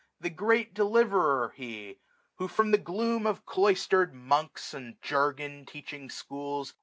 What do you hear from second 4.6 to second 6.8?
and jargon teaching schools.